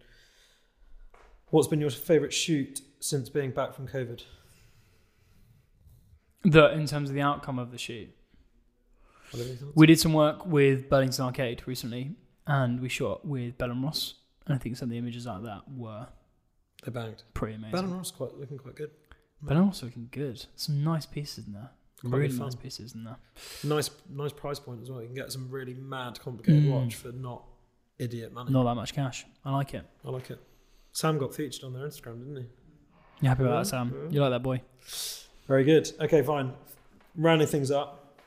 [1.49, 4.23] What's been your favourite shoot since being back from COVID?
[6.45, 8.09] the in terms of the outcome of the shoot?
[9.31, 9.71] What are your thoughts?
[9.75, 14.15] We did some work with Burlington Arcade recently, and we shot with Bell and Ross,
[14.45, 16.07] and I think some of the images out of that were
[16.83, 17.23] They banged.
[17.33, 17.71] pretty amazing.
[17.71, 18.91] Bell and Ross quite looking quite good.
[19.41, 20.45] Bell and Ross are looking good.
[20.55, 21.69] Some nice pieces in there.
[22.01, 23.17] Quite really good nice pieces in there.
[23.63, 25.01] Nice, nice price point as well.
[25.01, 26.71] You can get some really mad, complicated Mm.
[26.83, 27.43] watch for not
[27.97, 28.51] idiot money.
[28.51, 29.25] Not that much cash.
[29.43, 29.85] I like it.
[30.03, 30.39] I like it.
[30.91, 32.45] Sam got featured on their Instagram, didn't he?
[33.21, 33.93] You happy about Yeah, that, Sam?
[34.05, 34.09] yeah.
[34.11, 34.61] You like that boy?
[35.47, 35.89] Very good.
[36.01, 36.53] Okay, fine.
[37.15, 38.19] Rounding things up,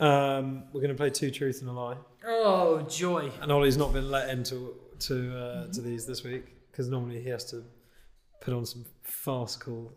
[0.00, 1.96] um, we're going to play two truths and a lie.
[2.26, 3.30] Oh joy!
[3.42, 7.28] And Ollie's not been let into to uh, to these this week because normally he
[7.28, 7.64] has to
[8.40, 9.92] put on some farcical,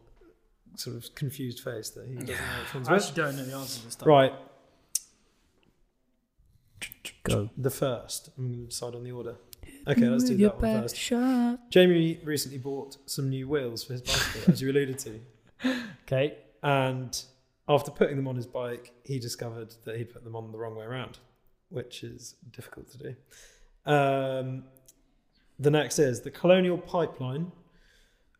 [0.75, 3.01] sort of confused face that he doesn't know which one's I which.
[3.03, 4.07] actually don't know the answer to this stuff.
[4.07, 4.33] Right,
[7.23, 7.49] Go.
[7.57, 8.29] the first.
[8.37, 9.35] I'm going to decide on the order.
[9.87, 10.97] Okay, let's do With that one best first.
[10.97, 11.59] Shot.
[11.69, 15.19] Jamie recently bought some new wheels for his bicycle, as you alluded to.
[16.05, 16.37] Okay.
[16.61, 17.23] And
[17.69, 20.75] after putting them on his bike, he discovered that he'd put them on the wrong
[20.75, 21.19] way around,
[21.69, 23.15] which is difficult to do.
[23.89, 24.63] Um,
[25.63, 27.51] the next is the Colonial Pipeline,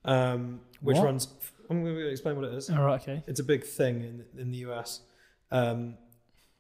[0.06, 1.06] um, which What?
[1.06, 1.28] runs.
[1.70, 2.70] I'm going to explain what it is.
[2.70, 3.02] All right.
[3.02, 3.24] Okay.
[3.28, 5.02] It's a big thing in in the US.
[5.52, 5.98] Um,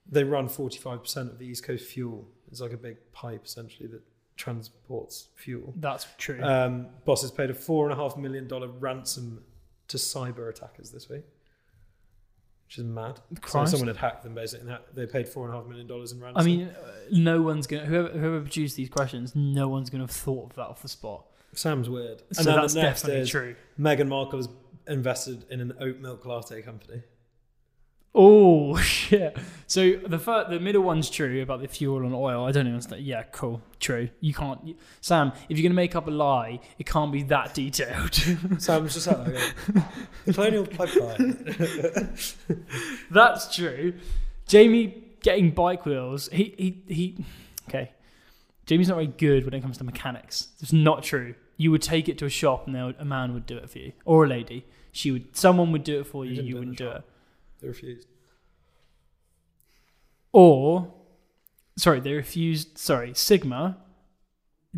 [0.10, 2.28] they run 45% of the East Coast fuel.
[2.52, 4.02] It's like a big pipe essentially that
[4.36, 5.73] transports fuel.
[5.78, 6.41] That's true.
[6.43, 9.43] Um, bosses paid a four and a half million dollar ransom
[9.88, 11.23] to cyber attackers this week,
[12.67, 13.17] which is mad.
[13.17, 13.71] So Christ.
[13.71, 14.67] someone had hacked them basically.
[14.67, 16.41] And ha- they paid four and a half million dollars in ransom.
[16.41, 20.12] I mean, uh, no one's gonna whoever, whoever produced these questions, no one's gonna have
[20.12, 21.26] thought of that off the spot.
[21.54, 22.23] Sam's weird.
[22.30, 23.56] And So that's definitely true.
[23.80, 24.49] Meghan Markle has
[24.88, 27.04] invested in an oat milk latte company.
[28.15, 29.36] Oh shit!
[29.65, 32.45] So the fir- the middle one's true about the fuel and oil.
[32.45, 33.04] I don't understand.
[33.04, 34.10] Yeah, cool, true.
[34.19, 35.32] You can't, you- Sam.
[35.49, 38.13] If you're gonna make up a lie, it can't be that detailed.
[38.60, 39.34] Sam's just out there
[39.73, 39.86] going,
[40.26, 42.13] the Colonial Pipeline.
[43.12, 43.93] That's true.
[44.47, 46.30] Jamie getting bike wheels.
[46.32, 47.26] He he he.
[47.69, 47.91] Okay,
[48.65, 50.49] Jamie's not very good when it comes to mechanics.
[50.62, 51.36] It's not true.
[51.58, 53.69] You would take it to a shop and there would, a man would do it
[53.69, 54.65] for you, or a lady.
[54.91, 55.36] She would.
[55.36, 56.41] Someone would do it for You you.
[56.41, 56.95] You do it in wouldn't do shop.
[56.97, 57.04] it.
[57.63, 58.08] They refused.
[60.32, 60.93] Or,
[61.78, 62.78] sorry, they refused.
[62.78, 63.78] Sorry, Sigma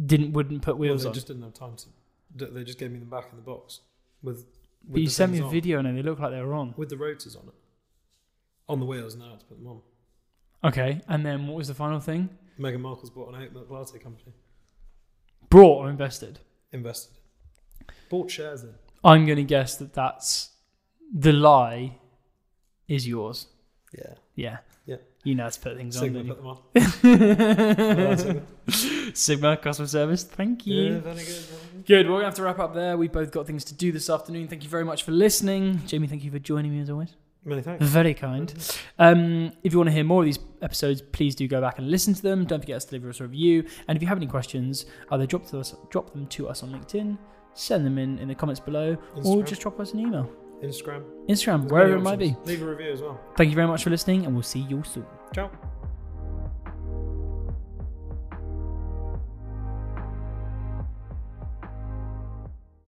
[0.05, 1.13] didn't wouldn't put Well, wheels they on.
[1.13, 2.45] just didn't have time to.
[2.47, 3.81] They just gave me them back in the box
[4.21, 4.37] with.
[4.37, 4.45] with
[4.93, 5.51] but you the sent me a on.
[5.51, 6.73] video and they look like they were on.
[6.77, 7.53] with the rotors on it,
[8.67, 9.15] on the wheels.
[9.15, 9.81] Now to put them on.
[10.63, 12.29] Okay, and then what was the final thing?
[12.59, 14.33] Meghan Markle's bought an oat milk latte company.
[15.49, 16.39] Brought or invested?
[16.71, 17.15] Invested.
[18.09, 18.73] Bought shares in.
[19.03, 20.49] I'm going to guess that that's
[21.13, 21.99] the lie
[22.87, 23.47] is yours.
[23.97, 24.13] Yeah.
[24.35, 24.57] Yeah.
[24.85, 24.97] Yeah.
[25.23, 26.27] You know how to put things Sigma on.
[26.27, 26.57] put them on.
[27.01, 28.17] don't Well, you?
[28.17, 29.15] Sigma.
[29.15, 30.23] Sigma customer service.
[30.23, 30.75] Thank you.
[30.75, 31.25] Yeah, very good.
[31.25, 31.25] very
[31.73, 31.85] good.
[31.85, 32.05] Good.
[32.07, 32.95] Well, we're going to have to wrap up there.
[32.97, 34.47] We've both got things to do this afternoon.
[34.47, 35.81] Thank you very much for listening.
[35.87, 37.15] Jamie, thank you for joining me as always.
[37.47, 37.85] Many thanks.
[37.85, 38.51] Very kind.
[38.97, 41.89] Um, if you want to hear more of these episodes, please do go back and
[41.91, 42.45] listen to them.
[42.45, 43.65] Don't forget to leave us a review.
[43.87, 46.71] And if you have any questions, either drop to us, drop them to us on
[46.71, 47.17] LinkedIn,
[47.53, 50.27] send them in in the comments below, or just drop us an email,
[50.63, 51.03] Instagram.
[51.27, 52.35] Instagram, wherever it might be.
[52.45, 53.19] Leave a review as well.
[53.37, 55.05] Thank you very much for listening, and we'll see you soon.
[55.33, 55.51] Ciao.